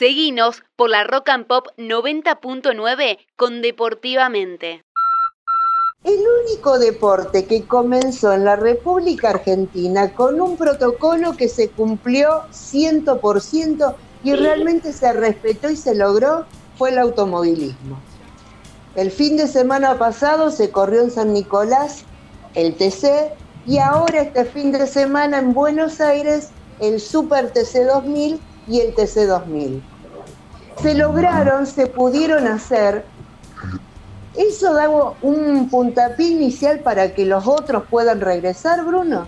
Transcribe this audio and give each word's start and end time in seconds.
Seguinos 0.00 0.62
por 0.76 0.88
la 0.88 1.04
Rock 1.04 1.28
and 1.28 1.46
Pop 1.46 1.66
90.9 1.76 3.18
con 3.36 3.60
Deportivamente. 3.60 4.82
El 6.04 6.20
único 6.42 6.78
deporte 6.78 7.44
que 7.44 7.66
comenzó 7.66 8.32
en 8.32 8.46
la 8.46 8.56
República 8.56 9.28
Argentina 9.28 10.14
con 10.14 10.40
un 10.40 10.56
protocolo 10.56 11.36
que 11.36 11.50
se 11.50 11.68
cumplió 11.68 12.44
100% 12.50 13.94
y 14.24 14.32
realmente 14.32 14.94
se 14.94 15.12
respetó 15.12 15.68
y 15.68 15.76
se 15.76 15.94
logró 15.94 16.46
fue 16.78 16.92
el 16.92 16.98
automovilismo. 16.98 18.00
El 18.94 19.10
fin 19.10 19.36
de 19.36 19.48
semana 19.48 19.98
pasado 19.98 20.50
se 20.50 20.70
corrió 20.70 21.02
en 21.02 21.10
San 21.10 21.34
Nicolás 21.34 22.04
el 22.54 22.74
TC 22.74 23.34
y 23.66 23.76
ahora 23.76 24.22
este 24.22 24.46
fin 24.46 24.72
de 24.72 24.86
semana 24.86 25.40
en 25.40 25.52
Buenos 25.52 26.00
Aires 26.00 26.48
el 26.80 27.00
Super 27.00 27.52
TC 27.52 27.84
2000 27.84 28.40
y 28.68 28.80
el 28.80 28.94
TC 28.94 29.26
2000. 29.26 29.82
Se 30.82 30.94
lograron, 30.94 31.66
se 31.66 31.86
pudieron 31.86 32.46
hacer. 32.46 33.04
¿Eso 34.36 34.72
da 34.74 34.88
un 35.22 35.68
puntapié 35.68 36.28
inicial 36.28 36.80
para 36.80 37.14
que 37.14 37.26
los 37.26 37.46
otros 37.46 37.84
puedan 37.90 38.20
regresar, 38.20 38.84
Bruno? 38.84 39.26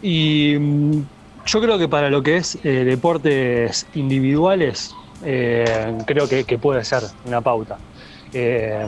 Y 0.00 0.56
mm, 0.58 1.02
yo 1.46 1.60
creo 1.60 1.78
que 1.78 1.88
para 1.88 2.10
lo 2.10 2.22
que 2.22 2.36
es 2.36 2.58
eh, 2.62 2.84
deportes 2.84 3.86
individuales, 3.94 4.94
eh, 5.24 5.98
creo 6.06 6.28
que, 6.28 6.58
puede 6.58 6.84
ser 6.84 7.02
una 7.26 7.40
pauta. 7.40 7.78
Eh, 8.32 8.86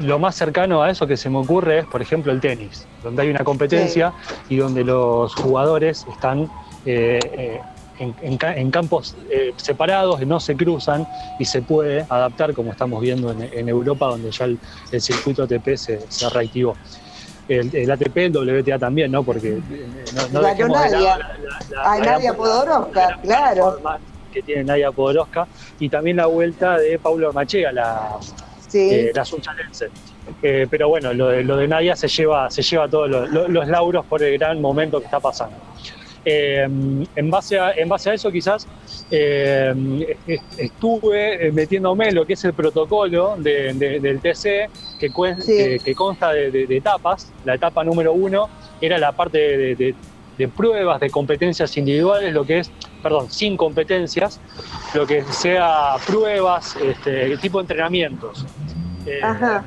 lo 0.00 0.18
más 0.18 0.36
cercano 0.36 0.82
a 0.82 0.90
eso 0.90 1.06
que 1.06 1.16
se 1.16 1.28
me 1.30 1.38
ocurre 1.38 1.80
es, 1.80 1.86
por 1.86 2.02
ejemplo, 2.02 2.32
el 2.32 2.40
tenis, 2.40 2.86
donde 3.02 3.22
hay 3.22 3.30
una 3.30 3.44
competencia 3.44 4.12
y 4.48 4.56
donde 4.56 4.84
los 4.84 5.34
jugadores 5.34 6.06
están 6.10 6.48
en, 6.88 8.70
campos 8.70 9.16
separados, 9.56 10.20
no 10.26 10.40
se 10.40 10.56
cruzan 10.56 11.06
y 11.38 11.44
se 11.44 11.62
puede 11.62 12.06
adaptar 12.08 12.54
como 12.54 12.70
estamos 12.70 13.00
viendo 13.00 13.30
en, 13.30 13.68
Europa, 13.68 14.06
donde 14.06 14.30
ya 14.30 14.44
el, 14.44 14.58
circuito 15.00 15.42
ATP 15.44 15.76
se, 15.76 16.00
se 16.08 16.28
reactivó 16.30 16.74
el, 17.48 17.90
ATP, 17.90 18.16
el 18.16 18.60
WTA 18.60 18.78
también, 18.78 19.10
¿no? 19.10 19.22
Porque 19.22 19.48
eh, 19.48 19.60
no, 20.32 20.40
la 20.40 20.54
Nadia. 20.54 21.18
La, 21.70 21.98
Nadia 21.98 22.34
Podoroska, 22.34 23.18
claro. 23.22 23.78
Que 24.32 24.42
tiene 24.42 24.64
Nadia 24.64 24.92
Podoroska. 24.92 25.46
Y 25.78 25.88
también 25.88 26.18
la 26.18 26.26
vuelta 26.26 26.78
de 26.78 26.98
Paulo 26.98 27.32
Machea, 27.32 27.72
la, 27.72 28.16
sí. 28.68 28.90
eh, 28.90 29.12
la 29.14 29.24
eh, 30.42 30.66
pero 30.70 30.88
bueno, 30.88 31.14
lo 31.14 31.28
de, 31.28 31.42
lo 31.42 31.56
de 31.56 31.66
Nadia 31.66 31.96
se 31.96 32.08
lleva, 32.08 32.50
se 32.50 32.62
lleva 32.62 32.88
todos 32.88 33.08
los 33.30 33.68
lauros 33.68 34.04
por 34.04 34.22
el 34.22 34.36
gran 34.38 34.60
momento 34.60 34.98
que 34.98 35.06
está 35.06 35.20
pasando. 35.20 35.56
Eh, 36.30 36.62
en, 37.16 37.30
base 37.30 37.58
a, 37.58 37.72
en 37.72 37.88
base 37.88 38.10
a 38.10 38.14
eso 38.14 38.30
quizás 38.30 38.68
eh, 39.10 40.14
estuve 40.58 41.46
eh, 41.46 41.52
metiéndome 41.52 42.08
en 42.08 42.16
lo 42.16 42.26
que 42.26 42.34
es 42.34 42.44
el 42.44 42.52
protocolo 42.52 43.36
del 43.38 44.20
TC 44.20 44.68
que, 45.00 45.10
que, 45.82 45.94
consta 45.94 46.32
de, 46.32 46.66
etapas. 46.68 47.32
La 47.46 47.54
etapa 47.54 47.82
número 47.82 48.12
uno 48.12 48.50
era 48.78 48.98
la 48.98 49.12
parte 49.12 49.38
de, 49.74 50.48
pruebas 50.54 51.00
de 51.00 51.08
competencias 51.08 51.74
individuales, 51.78 52.34
lo 52.34 52.44
que 52.44 52.58
es, 52.58 52.70
perdón, 53.02 53.30
sin 53.30 53.56
competencias, 53.56 54.38
lo 54.92 55.06
que 55.06 55.24
sea 55.24 55.94
pruebas, 56.06 56.76
este, 56.76 57.38
tipo 57.38 57.58
de 57.58 57.62
entrenamientos. 57.62 58.44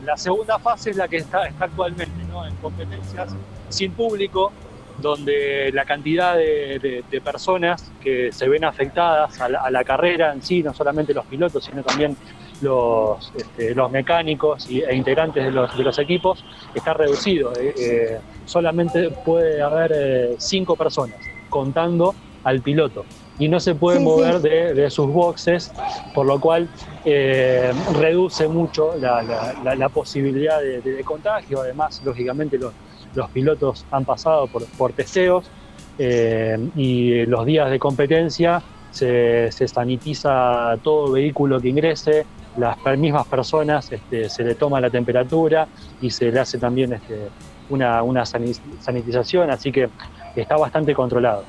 la 0.06 0.16
segunda 0.16 0.60
fase 0.60 0.92
es 0.92 0.98
la 0.98 1.08
que 1.08 1.18
está, 1.18 1.48
está 1.48 1.66
actualmente, 1.66 2.24
¿no? 2.30 2.46
en 2.46 2.56
competencias 2.58 3.36
sin 3.70 3.94
público, 3.94 4.52
donde 5.00 5.72
la 5.74 5.86
cantidad 5.86 6.36
de, 6.36 7.04
personas 7.24 7.92
que 8.02 8.32
se 8.32 8.48
ven 8.48 8.64
afectadas 8.64 9.40
a 9.40 9.50
la, 9.50 9.84
carrera 9.84 10.34
en 10.34 10.42
sí, 10.42 10.64
no 10.64 10.74
solamente 10.74 11.14
los 11.14 11.26
pilotos, 11.26 11.66
sino 11.66 11.84
también 11.84 12.16
los, 12.62 13.32
este, 13.36 13.74
los 13.76 13.92
mecánicos 13.92 14.68
e 14.70 14.96
integrantes 14.96 15.44
de 15.44 15.52
los, 15.52 15.76
de 15.76 15.84
los 15.84 15.98
equipos, 16.00 16.44
está 16.74 16.94
reducido. 16.94 17.54
Eh, 17.54 17.74
eh, 17.78 18.20
solamente 18.46 19.10
puede 19.10 19.62
haber 19.62 19.92
eh, 19.96 20.36
cinco 20.38 20.76
personas, 20.76 21.18
contando 21.50 22.16
al 22.44 22.62
piloto. 22.62 23.06
Y 23.40 23.48
no 23.48 23.60
se 23.60 23.74
puede 23.74 24.00
mover 24.00 24.40
De, 24.40 24.90
sus 24.92 25.08
boxes, 25.08 25.72
por 26.14 26.28
lo 26.28 26.40
cual 26.40 26.70
reduce 27.04 28.48
mucho 28.48 28.96
la, 28.98 29.90
posibilidad 29.90 30.62
de, 30.62 30.82
de 30.82 31.04
contagio. 31.04 31.62
Además, 31.62 32.02
lógicamente, 32.06 32.60
los, 32.60 32.72
los 33.16 33.30
pilotos 33.30 33.86
han 33.92 34.06
pasado 34.06 34.48
por, 34.48 34.66
por 34.78 34.94
testeos 34.94 35.50
eh, 35.98 36.58
y 36.76 37.26
los 37.26 37.46
días 37.46 37.70
de 37.70 37.80
competencia 37.80 38.62
se, 38.92 39.50
sanitiza 39.52 40.78
todo 40.84 41.12
vehículo 41.12 41.60
que 41.60 41.70
ingrese, 41.70 42.26
las 42.58 42.78
mismas 42.98 43.26
personas 43.28 43.92
este, 43.92 44.30
se 44.30 44.44
le 44.44 44.56
toma 44.56 44.82
la 44.82 44.90
temperatura 44.90 45.68
y 46.02 46.10
se 46.10 46.32
le 46.32 46.40
hace 46.40 46.58
también 46.58 46.94
este, 46.94 47.30
una, 47.70 48.04
una 48.04 48.26
sanitización, 48.26 49.50
así 49.50 49.72
que 49.72 49.90
está 50.36 50.58
bastante 50.58 50.94
controlado. 50.94 51.44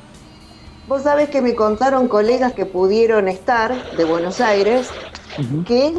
Vos 0.89 1.03
sabés 1.03 1.29
que 1.29 1.41
me 1.41 1.55
contaron 1.55 2.09
colegas 2.09 2.53
que 2.53 2.67
pudieron 2.67 3.29
estar 3.29 3.73
de 3.97 4.05
Buenos 4.05 4.41
Aires, 4.41 4.91
que 5.67 5.93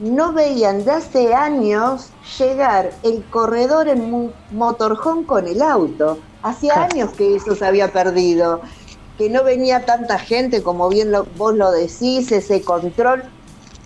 no 0.00 0.32
veían 0.32 0.84
de 0.84 0.92
hace 0.92 1.34
años 1.34 2.10
llegar 2.38 2.92
el 3.02 3.24
corredor 3.30 3.88
en 3.88 4.32
motorhome 4.52 5.26
con 5.26 5.46
el 5.48 5.60
auto. 5.60 6.18
Hacía 6.42 6.84
años 6.84 7.10
que 7.12 7.34
eso 7.34 7.54
se 7.56 7.66
había 7.66 7.92
perdido, 7.92 8.60
que 9.16 9.28
no 9.28 9.42
venía 9.42 9.84
tanta 9.84 10.18
gente 10.18 10.62
como 10.62 10.88
bien 10.88 11.12
vos 11.36 11.54
lo 11.54 11.72
decís, 11.72 12.30
ese 12.30 12.62
control. 12.62 13.24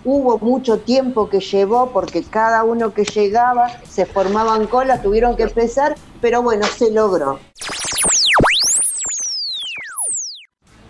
Hubo 0.05 0.37
mucho 0.37 0.79
tiempo 0.79 1.29
que 1.29 1.39
llevó 1.39 1.91
porque 1.91 2.23
cada 2.23 2.63
uno 2.63 2.93
que 2.93 3.05
llegaba 3.05 3.71
se 3.89 4.05
formaban 4.05 4.67
colas, 4.67 5.01
tuvieron 5.01 5.35
que 5.35 5.43
empezar, 5.43 5.95
pero 6.21 6.43
bueno, 6.43 6.67
se 6.67 6.91
logró. 6.91 7.39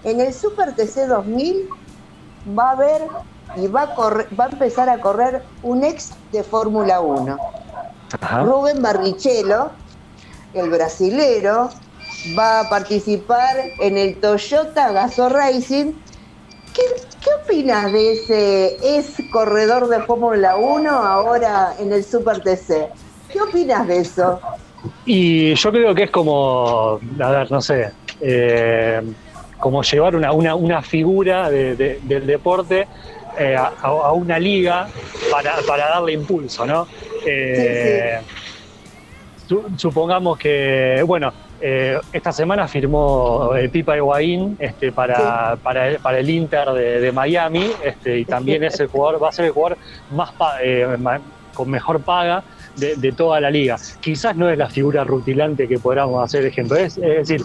En 0.04 0.20
el 0.20 0.34
Super 0.34 0.76
TC 0.76 1.08
2000 1.08 1.70
va 2.58 2.70
a 2.70 2.72
haber 2.72 3.08
y 3.56 3.68
va 3.68 3.84
a, 3.84 3.96
va 4.40 4.46
a 4.46 4.50
empezar 4.50 4.90
a 4.90 5.00
correr 5.00 5.44
un 5.62 5.84
ex 5.84 6.12
de 6.32 6.44
Fórmula 6.44 7.02
1. 7.02 7.38
Rubén 8.44 8.82
Barrichello, 8.82 9.72
el 10.54 10.70
brasilero, 10.70 11.70
va 12.38 12.62
a 12.62 12.70
participar 12.70 13.58
en 13.80 13.98
el 13.98 14.20
Toyota 14.20 14.92
Gaso 14.92 15.30
Racing. 15.30 15.94
¿Qué, 16.74 16.82
¿Qué 17.24 17.30
opinas 17.44 17.92
de 17.92 18.14
ese 18.14 18.98
ex 18.98 19.16
corredor 19.32 19.88
de 19.88 20.02
Fórmula 20.02 20.56
1 20.56 20.90
ahora 20.90 21.74
en 21.80 21.94
el 21.94 22.04
Super 22.04 22.42
TC? 22.42 22.90
¿Qué 23.32 23.42
opinas 23.42 23.88
de 23.88 23.98
eso? 24.00 24.40
Y 25.06 25.54
yo 25.56 25.72
creo 25.72 25.96
que 25.96 26.04
es 26.04 26.12
como, 26.12 27.00
a 27.20 27.30
ver, 27.30 27.52
no 27.52 27.62
sé, 27.62 27.92
eh, 28.22 29.02
como 29.60 29.82
llevar 29.82 30.16
una, 30.16 30.32
una, 30.34 30.56
una 30.56 30.82
figura 30.82 31.50
del 31.50 32.26
deporte 32.26 32.88
eh, 33.38 33.56
a, 33.56 34.12
una 34.12 34.40
liga 34.40 34.88
para, 35.32 35.62
darle 35.90 36.14
impulso, 36.14 36.66
¿no? 36.66 36.88
Eh, 37.26 38.20
supongamos 39.78 40.38
que, 40.38 41.04
bueno, 41.06 41.32
eh, 41.62 42.00
esta 42.12 42.32
semana 42.32 42.68
firmó 42.68 43.52
Pipa 43.72 43.96
Higuaín 43.96 44.58
este, 44.60 44.92
para, 44.92 45.56
para, 45.56 46.20
el, 46.20 46.30
Inter 46.30 46.72
de, 46.72 47.12
Miami 47.12 47.72
este, 47.84 48.20
y 48.20 48.26
también 48.26 48.64
es 48.64 48.80
el 48.80 48.88
jugador, 48.88 49.24
va 49.24 49.30
a 49.30 49.32
ser 49.32 49.46
el 49.46 49.52
jugador 49.52 49.78
más 50.12 50.32
con 51.54 51.70
mejor 51.70 52.02
paga 52.02 52.44
de, 52.76 53.12
toda 53.12 53.40
la 53.40 53.50
liga. 53.50 53.78
Quizás 54.02 54.36
no 54.36 54.50
es 54.50 54.58
la 54.58 54.70
figura 54.70 55.04
rutilante 55.04 55.68
que 55.68 55.78
podamos 55.80 56.24
hacer 56.24 56.46
ejemplo. 56.46 56.78
Es, 56.78 56.96
decir, 56.96 57.42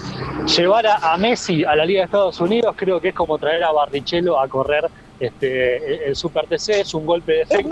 llevar 0.57 0.87
a, 0.87 1.17
Messi 1.17 1.65
a 1.65 1.77
la 1.77 1.85
Liga 1.85 2.01
de 2.01 2.05
Estados 2.07 2.41
Unidos 2.41 2.75
creo 2.77 3.01
que 3.01 3.09
es 3.09 3.15
como 3.15 3.39
traer 3.39 3.63
a 3.65 3.73
Barrichello 3.73 4.41
a 4.41 4.49
correr 4.49 4.89
este, 5.21 6.09
el 6.09 6.15
Super 6.15 6.47
TC 6.47 6.81
es 6.81 6.95
un 6.95 7.05
golpe 7.05 7.33
de 7.33 7.43
efecto. 7.43 7.69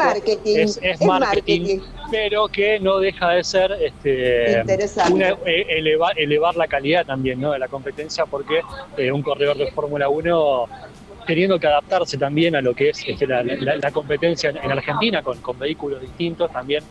Es 0.83 1.01
marketing. 1.01 1.81
pero 2.11 2.49
que 2.49 2.81
no 2.81 2.99
deja 2.99 3.31
de 3.31 3.45
ser 3.45 3.73
este, 3.81 4.61
eh, 4.61 5.67
elevar, 6.17 6.57
la 6.57 6.67
calidad 6.67 7.07
también 7.07 7.41
¿no? 7.41 7.53
de 7.53 7.59
la 7.59 7.69
competencia, 7.69 8.27
porque 8.27 8.63
eh, 8.97 9.13
un 9.13 9.23
corredor 9.23 9.57
de 9.57 9.71
Fórmula 9.71 10.09
1 10.09 10.67
teniendo 11.27 11.59
que 11.59 11.67
adaptarse 11.67 12.17
también 12.17 12.55
a 12.55 12.61
lo 12.61 12.75
que 12.75 12.91
es 12.91 13.03
este, 13.07 13.27
la, 13.27 13.91
competencia 13.91 14.51
en, 14.51 14.71
Argentina 14.71 15.23
con, 15.23 15.59
vehículos 15.59 16.01
distintos 16.01 16.53
también 16.53 16.85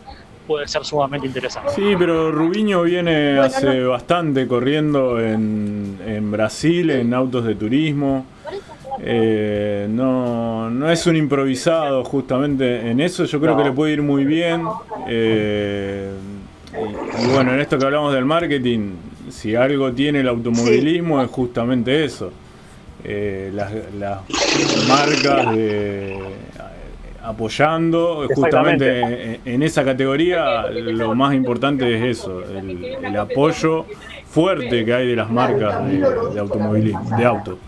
puede 0.46 0.68
ser 0.68 0.84
sumamente 0.84 1.26
interesante. 1.26 1.72
Sí, 1.72 1.94
pero 1.98 2.30
Rubiño 2.30 2.82
viene 2.82 3.38
hace 3.38 3.82
bastante 3.82 4.46
corriendo 4.46 5.18
en, 5.20 5.98
en 6.06 6.30
Brasil, 6.30 6.90
en 6.90 7.12
autos 7.14 7.44
de 7.44 7.54
turismo. 7.54 8.26
Eh, 9.00 9.86
no, 9.90 10.70
no 10.70 10.90
es 10.90 11.06
un 11.06 11.16
improvisado 11.16 12.04
justamente 12.04 12.90
en 12.90 13.00
eso, 13.00 13.24
yo 13.24 13.40
creo 13.40 13.56
que 13.56 13.64
le 13.64 13.72
puede 13.72 13.92
ir 13.92 14.02
muy 14.02 14.24
bien. 14.24 14.62
Eh, 15.06 16.10
y, 16.72 17.26
bueno, 17.32 17.52
en 17.54 17.60
esto 17.60 17.78
que 17.78 17.84
hablamos 17.84 18.12
del 18.12 18.24
marketing, 18.24 18.92
si 19.30 19.54
algo 19.54 19.92
tiene 19.92 20.20
el 20.20 20.28
automovilismo 20.28 21.22
es 21.22 21.30
justamente 21.30 22.04
eso. 22.04 22.32
eh, 23.04 23.50
las, 23.54 23.70
marcas 24.88 25.54
de, 25.54 26.18
apoyando 27.22 28.28
justamente 28.34 29.40
en, 29.44 29.62
esa 29.62 29.84
categoría 29.84 30.68
lo 30.68 31.14
más 31.14 31.34
importante 31.34 31.96
es 31.96 32.18
eso 32.18 32.42
el, 32.42 33.16
apoyo 33.16 33.86
fuerte 34.28 34.84
que 34.84 34.92
hay 34.92 35.08
de 35.08 35.16
las 35.16 35.30
marcas 35.30 35.84
de, 35.86 35.98
de 35.98 36.98
de 37.16 37.24
auto 37.24 37.58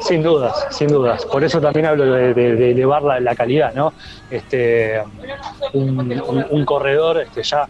sin 0.00 0.22
dudas 0.22 0.66
sin 0.70 0.88
dudas 0.88 1.24
por 1.26 1.44
eso 1.44 1.60
también 1.60 1.86
hablo 1.86 2.04
de, 2.12 2.70
elevar 2.70 3.02
la, 3.02 3.34
calidad 3.34 3.74
no 3.74 3.92
este 4.30 5.02
un, 5.72 6.64
corredor 6.64 7.20
este 7.20 7.42
ya 7.42 7.68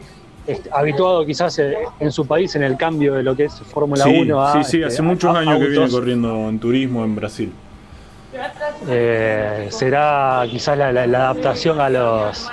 habituado 0.73 1.27
quizás 1.27 1.59
en 1.59 2.13
su 2.13 2.27
país 2.27 2.55
en 2.57 2.63
el 2.63 2.77
cambio 2.77 3.15
de 3.15 3.23
lo 3.23 3.37
que 3.37 3.45
es 3.45 3.55
Fórmula 3.55 4.07
1 4.07 4.43
a, 4.43 4.53
Sí, 4.53 4.71
sí, 4.71 4.83
hace 4.83 4.95
este, 4.95 5.03
muchos 5.03 5.37
años 5.37 5.59
que 5.59 5.67
viene 5.67 5.91
corriendo 5.91 6.49
en 6.49 6.59
turismo 6.59 7.05
en 7.05 7.17
Brasil. 7.17 7.53
Eh, 8.89 9.69
será 9.71 10.45
quizás 10.49 10.79
la, 10.79 10.89
adaptación 10.89 11.81
a, 11.81 11.89
los, 11.89 12.49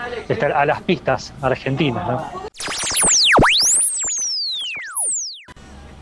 a 0.53 0.65
las 0.65 0.81
pistas 0.81 1.33
argentinas. 1.41 2.21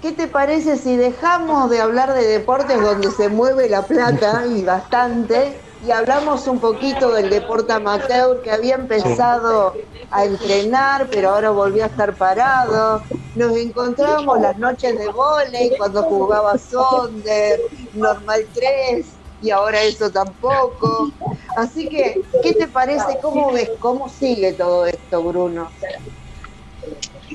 ¿Qué 0.04 0.12
te 0.12 0.28
parece 0.28 0.76
si 0.76 0.98
dejamos 0.98 1.70
de 1.70 1.80
hablar 1.80 2.14
de 2.14 2.28
deportes 2.28 2.78
donde 2.82 3.10
se 3.10 3.30
mueve 3.30 3.70
la 3.70 3.84
plata 3.84 4.46
y 4.46 4.62
bastante 4.62 5.62
y 5.82 5.92
hablamos 5.92 6.46
un 6.48 6.60
poquito 6.60 7.14
del 7.14 7.30
deporte 7.30 7.72
amateur 7.72 8.42
que 8.42 8.52
había 8.52 8.76
empezado 8.76 9.74
a 10.12 10.26
entrenar, 10.26 11.08
pero 11.10 11.30
ahora 11.30 11.52
volvió 11.52 11.86
a 11.86 11.88
estar 11.88 12.18
parado. 12.18 13.02
Nos 13.36 13.56
encontrábamos 13.56 14.42
las 14.42 14.58
noches 14.58 15.00
de 15.00 15.08
volei 15.08 15.78
cuando 15.78 16.04
jugaba 16.04 16.58
Sonder, 16.58 17.62
Normal 17.94 18.46
3, 18.54 19.06
y 19.42 19.52
ahora 19.52 19.84
eso 19.84 20.12
tampoco. 20.12 21.14
Así 21.56 21.88
que, 21.88 22.22
¿qué 22.42 22.52
te 22.52 22.68
parece? 22.68 23.20
¿Cómo 23.22 23.54
ves? 23.54 23.72
¿Cómo 23.80 24.10
sigue 24.10 24.52
todo 24.52 24.86
esto, 24.86 25.24
Bruno? 25.24 25.70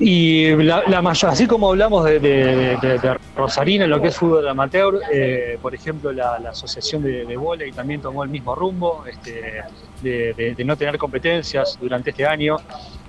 Y 0.01 0.55
la, 0.55 1.01
mayor, 1.01 1.31
así 1.31 1.45
como 1.45 1.69
hablamos 1.69 2.05
de, 2.05 2.19
de, 2.19 3.17
Rosarina 3.35 3.83
en 3.83 3.89
lo 3.89 4.01
que 4.01 4.07
es 4.07 4.15
fútbol 4.15 4.47
amateur, 4.47 5.01
eh, 5.11 5.57
por 5.61 5.75
ejemplo, 5.75 6.13
la, 6.13 6.35
asociación 6.49 7.03
de, 7.03 7.25
y 7.67 7.71
también 7.73 7.99
tomó 8.01 8.23
el 8.23 8.29
mismo 8.29 8.55
rumbo 8.55 9.03
este, 9.05 9.63
de, 10.01 10.55
no 10.63 10.77
tener 10.77 10.97
competencias 10.97 11.77
durante 11.81 12.11
este 12.11 12.25
año. 12.25 12.57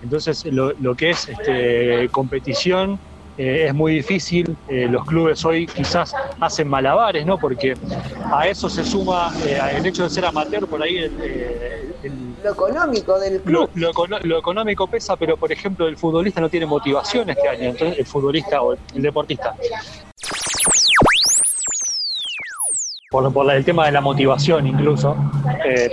Entonces, 0.02 0.44
lo, 0.46 0.72
lo 0.80 0.96
que 0.96 1.10
es 1.10 1.28
este, 1.28 2.08
competición 2.08 2.98
eh, 3.40 3.68
es 3.68 3.74
muy 3.74 3.94
difícil. 3.94 4.54
Eh, 4.68 4.86
los 4.90 5.04
clubes 5.06 5.42
hoy 5.46 5.66
quizás 5.66 6.14
hacen 6.40 6.68
malabares, 6.68 7.24
¿no? 7.24 7.38
Porque 7.38 7.74
a 8.30 8.46
eso 8.46 8.68
se 8.68 8.84
suma 8.84 9.32
eh, 9.46 9.58
el 9.76 9.86
hecho 9.86 10.02
de 10.02 10.10
ser 10.10 10.26
amateur, 10.26 10.66
por 10.66 10.82
ahí 10.82 10.98
lo 12.42 12.52
económico 12.52 13.18
del 13.18 13.40
club. 13.40 13.70
Lo, 13.74 14.38
económico 14.38 14.86
pesa, 14.86 15.16
pero 15.16 15.36
por 15.36 15.52
ejemplo 15.52 15.86
el 15.86 15.96
futbolista 15.96 16.40
no 16.40 16.48
tiene 16.48 16.66
motivación 16.66 17.30
este 17.30 17.48
año, 17.48 17.70
entonces 17.70 17.98
el 17.98 18.06
futbolista 18.06 18.62
o 18.62 18.72
el, 18.72 19.02
deportista. 19.02 19.54
Por, 23.10 23.32
por, 23.32 23.50
el 23.50 23.64
tema 23.64 23.86
de 23.86 23.92
la 23.92 24.00
motivación 24.00 24.66
incluso, 24.66 25.16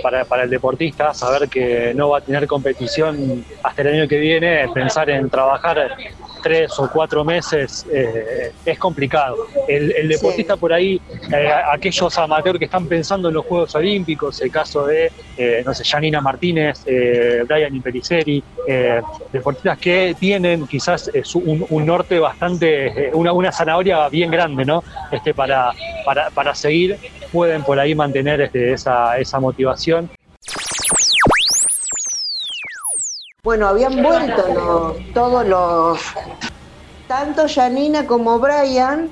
para, 0.02 0.24
para, 0.24 0.44
el 0.44 0.50
deportista, 0.50 1.12
saber 1.12 1.48
que 1.48 1.92
no 1.94 2.10
va 2.10 2.18
a 2.18 2.20
tener 2.20 2.46
competición 2.46 3.44
hasta 3.62 3.82
el 3.82 3.88
año 3.88 4.08
que 4.08 4.18
viene, 4.18 4.68
pensar 4.72 5.10
en 5.10 5.28
trabajar 5.28 5.96
tres 6.42 6.78
o 6.78 6.90
cuatro 6.90 7.24
meses 7.24 7.86
eh, 7.92 8.52
es 8.64 8.78
complicado. 8.78 9.46
El, 9.66 10.08
deportista 10.08 10.56
por 10.56 10.72
ahí, 10.72 11.00
eh, 11.32 11.50
aquellos 11.72 12.16
amateurs 12.18 12.58
que 12.58 12.64
están 12.64 12.86
pensando 12.86 13.28
en 13.28 13.34
los 13.34 13.44
Juegos 13.46 13.74
Olímpicos, 13.74 14.40
el 14.40 14.50
caso 14.50 14.86
de, 14.86 15.12
eh, 15.36 15.62
no 15.64 15.74
sé, 15.74 15.84
Janina 15.84 16.20
Martínez, 16.20 16.84
Brian 16.84 17.74
Impericeri, 17.74 18.42
deportistas 19.32 19.78
que 19.78 20.16
tienen 20.18 20.66
quizás 20.66 21.10
un, 21.34 21.86
norte 21.86 22.18
bastante, 22.18 23.10
una, 23.14 23.32
una, 23.32 23.52
zanahoria 23.52 24.08
bien 24.08 24.30
grande, 24.30 24.64
¿no? 24.64 24.82
Este, 25.10 25.32
para, 25.34 25.72
para, 26.04 26.30
para 26.30 26.54
seguir, 26.54 26.98
pueden 27.32 27.62
por 27.62 27.78
ahí 27.78 27.94
mantener 27.94 28.40
este, 28.40 28.72
esa, 28.72 29.18
esa 29.18 29.40
motivación 29.40 30.10
Bueno, 33.48 33.66
habían 33.66 34.02
vuelto 34.02 34.94
todos 35.14 35.46
los, 35.46 35.98
tanto 37.08 37.46
Janina 37.48 38.06
como 38.06 38.38
Brian 38.38 39.08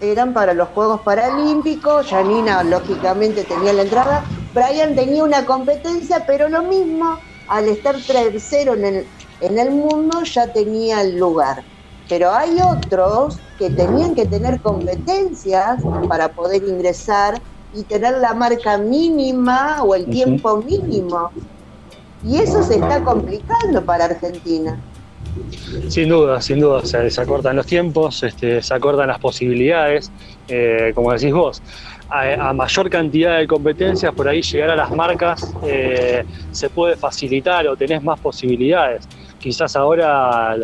eran 0.00 0.34
para 0.34 0.52
los 0.52 0.68
Juegos 0.70 1.02
Paralímpicos, 1.02 2.08
Janina 2.08 2.64
lógicamente 2.64 3.44
tenía 3.44 3.72
la 3.72 3.82
entrada, 3.82 4.24
Brian 4.52 4.96
tenía 4.96 5.22
una 5.22 5.46
competencia, 5.46 6.24
pero 6.26 6.48
lo 6.48 6.64
mismo, 6.64 7.20
al 7.46 7.68
estar 7.68 7.94
tercero 8.04 8.74
en 8.74 8.84
el, 8.84 9.06
en 9.40 9.60
el 9.60 9.70
mundo 9.70 10.24
ya 10.24 10.52
tenía 10.52 11.02
el 11.02 11.16
lugar. 11.16 11.62
Pero 12.08 12.32
hay 12.32 12.58
otros 12.60 13.38
que 13.60 13.70
tenían 13.70 14.16
que 14.16 14.26
tener 14.26 14.60
competencias 14.60 15.80
para 16.08 16.32
poder 16.32 16.64
ingresar 16.64 17.40
y 17.72 17.84
tener 17.84 18.18
la 18.18 18.34
marca 18.34 18.76
mínima 18.76 19.84
o 19.84 19.94
el 19.94 20.06
tiempo 20.06 20.56
mínimo. 20.56 21.30
Y 22.24 22.38
eso 22.38 22.62
se 22.62 22.74
está 22.74 23.02
complicando 23.02 23.84
para 23.84 24.06
Argentina. 24.06 24.78
Sin 25.88 26.08
duda, 26.08 26.40
sin 26.40 26.60
duda, 26.60 26.84
se, 26.84 27.20
acortan 27.20 27.56
los 27.56 27.66
tiempos, 27.66 28.22
este, 28.22 28.62
se 28.62 28.74
acortan 28.74 29.08
las 29.08 29.18
posibilidades, 29.18 30.10
eh, 30.48 30.92
como 30.94 31.12
decís 31.12 31.32
vos. 31.32 31.62
A, 32.08 32.52
mayor 32.52 32.88
cantidad 32.88 33.38
de 33.38 33.46
competencias, 33.48 34.14
por 34.14 34.28
ahí 34.28 34.40
llegar 34.40 34.70
a 34.70 34.76
las 34.76 34.92
marcas 34.92 35.52
eh, 35.64 36.24
se 36.52 36.70
puede 36.70 36.96
facilitar 36.96 37.66
o 37.66 37.76
tenés 37.76 38.02
más 38.02 38.18
posibilidades. 38.20 39.08
Quizás 39.40 39.74
ahora 39.76 40.56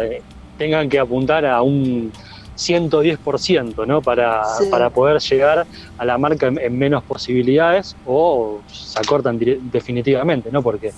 tengan 0.57 0.89
que 0.89 1.01
apuntar 1.01 1.45
a 1.45 1.61
un 1.63 2.13
110% 2.57 3.87
¿no? 3.87 4.03
para, 4.03 4.43
para 4.71 4.91
poder 4.91 5.21
llegar 5.21 5.67
a 5.99 6.05
la 6.05 6.19
marca 6.19 6.47
en, 6.47 6.79
menos 6.79 7.03
posibilidades 7.03 7.97
o 8.07 8.61
se 8.69 8.99
acortan 8.99 9.39
definitivamente, 9.73 10.51
¿no? 10.53 10.63
porque 10.63 10.93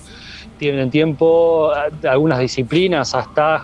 tienen 0.57 0.89
tiempo 0.89 1.71
algunas 2.03 2.39
disciplinas 2.39 3.13
hasta 3.13 3.61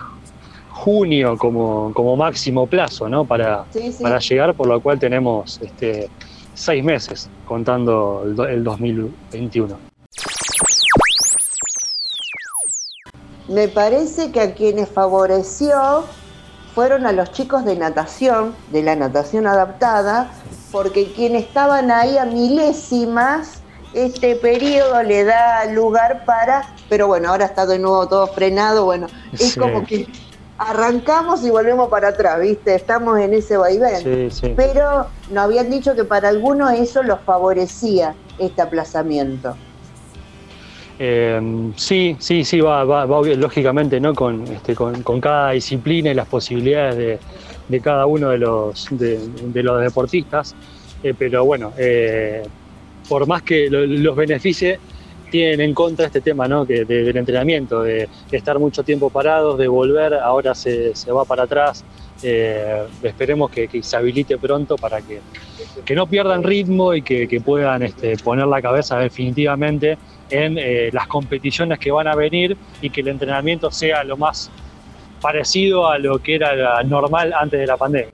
junio 0.70 1.36
como, 1.38 1.92
como 1.94 2.16
máximo 2.16 2.66
plazo 2.66 3.08
¿no? 3.08 3.24
para, 3.24 3.64
para 4.00 4.18
llegar, 4.18 4.54
por 4.54 4.66
lo 4.66 4.80
cual 4.80 4.98
tenemos 4.98 5.60
este, 5.62 6.08
seis 6.54 6.82
meses 6.82 7.30
contando 7.46 8.24
el, 8.24 8.50
el 8.50 8.64
2021. 8.64 9.76
Me 13.48 13.68
parece 13.68 14.32
que 14.32 14.40
a 14.40 14.54
quienes 14.54 14.88
favoreció 14.88 16.04
fueron 16.74 17.06
a 17.06 17.12
los 17.12 17.32
chicos 17.32 17.64
de 17.64 17.76
natación, 17.76 18.54
de 18.70 18.82
la 18.82 18.96
natación 18.96 19.46
adaptada, 19.46 20.30
porque 20.70 21.12
quienes 21.12 21.44
estaban 21.44 21.90
ahí 21.90 22.16
a 22.16 22.24
milésimas 22.24 23.61
este 23.94 24.36
periodo 24.36 25.02
le 25.02 25.24
da 25.24 25.66
lugar 25.66 26.24
para, 26.24 26.74
pero 26.88 27.06
bueno, 27.06 27.28
ahora 27.28 27.46
está 27.46 27.66
de 27.66 27.78
nuevo 27.78 28.06
todo 28.08 28.26
frenado, 28.28 28.84
bueno, 28.84 29.06
es 29.32 29.56
como 29.56 29.84
que 29.84 30.06
arrancamos 30.58 31.44
y 31.44 31.50
volvemos 31.50 31.88
para 31.88 32.08
atrás, 32.08 32.40
¿viste? 32.40 32.74
Estamos 32.74 33.18
en 33.18 33.34
ese 33.34 33.56
vaivén. 33.56 34.30
Pero 34.56 35.06
nos 35.30 35.44
habían 35.44 35.70
dicho 35.70 35.94
que 35.94 36.04
para 36.04 36.28
algunos 36.28 36.72
eso 36.72 37.02
los 37.02 37.20
favorecía, 37.20 38.14
este 38.38 38.62
aplazamiento. 38.62 39.56
Em, 40.98 41.72
sí, 41.76 42.16
sí, 42.20 42.44
sí, 42.44 42.60
va, 42.60 42.84
va, 42.84 43.06
lógicamente, 43.06 43.98
¿no? 43.98 44.14
Con, 44.14 44.46
este, 44.46 44.74
con, 44.74 45.20
cada 45.20 45.50
disciplina 45.50 46.10
y 46.10 46.14
las 46.14 46.28
posibilidades 46.28 47.18
de, 47.68 47.80
cada 47.80 48.06
uno 48.06 48.28
de 48.28 48.38
los, 48.38 48.86
de, 48.90 49.62
los 49.62 49.80
deportistas. 49.80 50.54
Eh, 51.02 51.14
pero 51.18 51.44
bueno, 51.44 51.72
eh, 51.76 52.44
por 53.12 53.26
más 53.26 53.42
que 53.42 53.68
los 53.68 54.16
beneficie, 54.16 54.78
tienen 55.30 55.60
en 55.60 55.74
contra 55.74 56.06
este 56.06 56.22
tema 56.22 56.48
¿no? 56.48 56.64
que 56.64 56.86
del 56.86 57.14
entrenamiento, 57.14 57.82
de, 57.82 58.08
estar 58.30 58.58
mucho 58.58 58.82
tiempo 58.84 59.10
parados, 59.10 59.58
de 59.58 59.68
volver, 59.68 60.14
ahora 60.14 60.54
se, 60.54 60.94
va 61.14 61.26
para 61.26 61.42
atrás. 61.42 61.84
Eh, 62.22 62.84
esperemos 63.02 63.50
que, 63.50 63.68
se 63.82 63.96
habilite 63.98 64.38
pronto 64.38 64.76
para 64.76 65.02
que, 65.02 65.20
que 65.84 65.94
no 65.94 66.06
pierdan 66.06 66.42
ritmo 66.42 66.94
y 66.94 67.02
que, 67.02 67.42
puedan 67.44 67.82
este, 67.82 68.16
poner 68.16 68.46
la 68.46 68.62
cabeza 68.62 68.98
definitivamente 68.98 69.98
en 70.30 70.56
eh, 70.56 70.88
las 70.90 71.06
competiciones 71.06 71.78
que 71.78 71.90
van 71.90 72.08
a 72.08 72.14
venir 72.14 72.56
y 72.80 72.88
que 72.88 73.02
el 73.02 73.08
entrenamiento 73.08 73.70
sea 73.70 74.04
lo 74.04 74.16
más 74.16 74.50
parecido 75.20 75.86
a 75.86 75.98
lo 75.98 76.18
que 76.18 76.36
era 76.36 76.82
normal 76.82 77.34
antes 77.38 77.60
de 77.60 77.66
la 77.66 77.76
pandemia. 77.76 78.11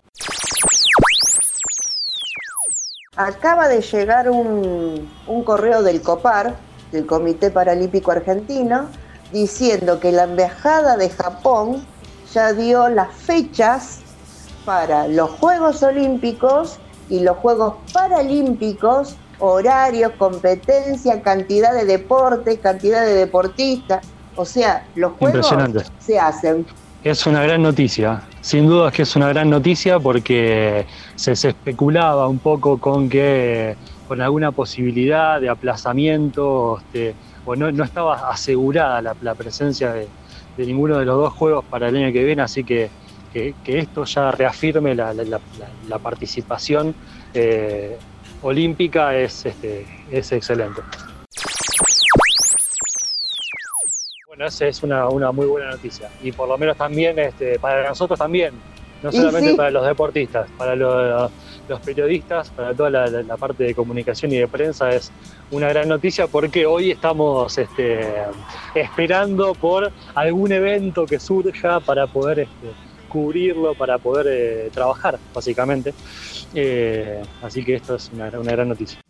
Acaba 3.18 3.66
de 3.66 3.80
llegar 3.80 4.30
un, 4.30 5.10
correo 5.44 5.82
del 5.82 6.02
COPAR, 6.02 6.54
del 6.92 7.04
Comité 7.04 7.50
Paralímpico 7.50 8.12
Argentino, 8.12 8.87
diciendo 9.32 9.98
que 9.98 10.12
la 10.12 10.22
Embajada 10.22 10.96
de 10.96 11.10
Japón 11.10 11.84
ya 12.32 12.52
dio 12.52 12.88
las 12.88 13.12
fechas 13.12 14.02
para 14.64 15.08
los 15.08 15.30
Juegos 15.30 15.82
Olímpicos 15.82 16.78
y 17.10 17.18
los 17.18 17.37
Juegos 17.38 17.75
Paralímpicos, 17.92 19.16
horarios, 19.40 20.12
competencia, 20.16 21.20
cantidad 21.20 21.75
de 21.75 21.87
deporte, 21.87 22.58
cantidad 22.58 23.04
de 23.04 23.14
deportistas. 23.14 24.06
O 24.37 24.44
sea, 24.44 24.87
los 24.94 25.14
Juegos 25.14 25.52
se 25.98 26.20
hacen. 26.20 26.64
Es 27.04 27.26
una 27.26 27.42
gran 27.42 27.62
noticia, 27.62 28.22
sin 28.40 28.66
duda 28.66 28.88
es 28.88 28.94
que 28.94 29.02
es 29.02 29.14
una 29.14 29.28
gran 29.28 29.48
noticia 29.48 30.00
porque 30.00 30.84
se, 31.14 31.32
especulaba 31.32 32.26
un 32.26 32.40
poco 32.40 32.78
con 32.78 33.08
que 33.08 33.76
con 34.08 34.20
alguna 34.20 34.50
posibilidad 34.50 35.40
de 35.40 35.48
aplazamiento 35.48 36.78
este, 36.78 37.14
o 37.44 37.54
no, 37.54 37.68
estaba 37.84 38.30
asegurada 38.30 39.14
la, 39.22 39.34
presencia 39.36 39.92
de, 39.92 40.08
ninguno 40.56 40.98
de 40.98 41.04
los 41.04 41.16
dos 41.16 41.32
juegos 41.34 41.64
para 41.66 41.88
el 41.88 41.96
año 41.96 42.12
que 42.12 42.24
viene, 42.24 42.42
así 42.42 42.64
que 42.64 42.90
que, 43.32 43.54
esto 43.66 44.04
ya 44.04 44.30
reafirme 44.30 44.94
la, 44.94 45.14
participación 46.02 46.94
eh, 47.34 47.96
olímpica 48.42 49.14
es, 49.14 49.46
este, 49.46 49.86
es 50.10 50.32
excelente. 50.32 50.80
Bueno, 54.38 54.50
esa 54.50 54.68
es 54.68 54.85
una, 54.85 55.33
muy 55.33 55.47
buena 55.47 55.73
noticia. 55.73 56.09
Y 56.23 56.30
por 56.30 56.49
lo 56.49 56.57
menos 56.57 56.76
también 56.76 57.18
este, 57.18 57.59
para 57.59 57.88
nosotros 57.88 58.16
también, 58.16 58.54
no 59.02 59.11
solamente 59.11 59.57
para 59.57 59.73
los 59.73 59.85
deportistas, 59.85 60.49
para 60.57 60.76
los, 60.76 61.33
periodistas, 61.85 62.49
para 62.50 62.73
toda 62.73 62.88
la, 62.88 63.37
parte 63.37 63.64
de 63.64 63.75
comunicación 63.75 64.30
y 64.30 64.37
de 64.37 64.47
prensa 64.47 64.90
es 64.90 65.11
una 65.50 65.68
gran 65.71 65.88
noticia 65.88 66.28
porque 66.28 66.66
hoy 66.66 66.92
estamos 66.92 67.59
este, 67.59 67.99
esperando 68.76 69.54
por 69.54 69.90
algún 70.14 70.52
evento 70.52 71.04
que 71.04 71.18
surja 71.18 71.80
para 71.80 72.07
poder 72.07 72.38
este, 72.38 72.68
cubrirlo, 73.09 73.75
para 73.75 73.99
poder 73.99 74.26
eh, 74.30 74.71
trabajar, 74.73 75.18
básicamente. 75.35 75.92
Eh, 76.54 77.21
así 77.42 77.64
que 77.64 77.75
esto 77.75 77.97
es 77.97 78.09
una, 78.14 78.30
gran 78.30 78.68
noticia. 78.68 79.00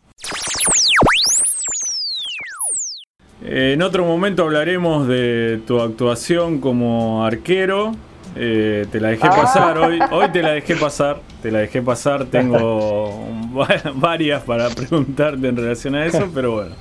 En 3.51 3.81
otro 3.81 4.05
momento 4.05 4.43
hablaremos 4.43 5.09
de 5.09 5.63
tu 5.67 5.81
actuación 5.81 6.61
como 6.61 7.25
arquero. 7.25 7.93
Eh, 8.37 8.85
te 8.93 9.01
la 9.01 9.09
dejé 9.09 9.27
ah. 9.27 9.37
pasar 9.37 9.79
hoy. 9.79 9.99
Hoy 10.11 10.29
te 10.29 10.43
la 10.43 10.51
dejé 10.51 10.77
pasar. 10.77 11.21
Te 11.41 11.51
la 11.51 11.61
dejé 11.61 11.81
pasar. 11.81 12.27
Tengo 12.27 13.27
varias 13.95 14.43
para 14.43 14.69
preguntarte 14.69 15.49
en 15.49 15.57
relación 15.57 15.95
a 15.95 16.05
eso, 16.05 16.29
pero 16.35 16.53
bueno. 16.57 16.75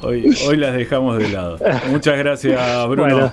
Hoy, 0.00 0.32
hoy 0.46 0.56
las 0.56 0.76
dejamos 0.76 1.18
de 1.18 1.28
lado. 1.28 1.58
Muchas 1.90 2.16
gracias, 2.16 2.88
Bruno. 2.88 3.14
Bueno, 3.16 3.32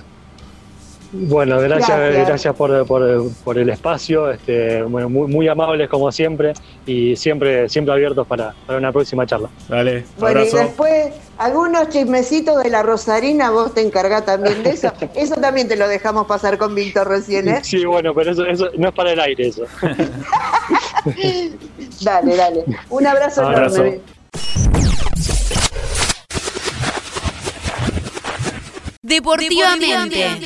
gracias, 1.14 2.26
gracias, 2.26 2.54
por, 2.54 2.86
por, 2.86 3.58
el 3.58 3.70
espacio, 3.70 4.30
este, 4.30 4.82
bueno, 4.82 5.08
muy, 5.08 5.28
muy, 5.28 5.48
amables 5.48 5.88
como 5.88 6.10
siempre 6.10 6.54
y 6.86 7.16
siempre, 7.16 7.68
siempre 7.68 7.94
abiertos 7.94 8.26
para, 8.26 8.54
una 8.68 8.92
próxima 8.92 9.26
charla. 9.26 9.48
Dale, 9.68 10.04
bueno, 10.18 10.44
y 10.44 10.50
después 10.50 11.12
algunos 11.38 11.88
chismecitos 11.88 12.62
de 12.62 12.70
la 12.70 12.82
Rosarina, 12.82 13.50
vos 13.50 13.74
te 13.74 13.80
encargás 13.80 14.24
también 14.24 14.62
de 14.62 14.70
eso. 14.70 14.92
Eso 15.14 15.36
también 15.36 15.68
te 15.68 15.76
lo 15.76 15.88
dejamos 15.88 16.26
pasar 16.26 16.58
con 16.58 16.74
Víctor 16.74 17.08
recién, 17.08 17.48
¿eh? 17.48 17.60
Sí, 17.62 17.84
bueno, 17.84 18.14
pero 18.14 18.32
eso, 18.32 18.44
eso 18.44 18.70
no 18.76 18.88
es 18.88 18.94
para 18.94 19.12
el 19.12 19.20
aire 19.20 19.48
eso. 19.48 19.64
dale, 22.02 22.36
dale. 22.36 22.64
Un 22.90 23.06
abrazo, 23.06 23.42
abrazo. 23.42 23.84
enorme. 23.84 24.14
Deportivamente. 29.04 30.40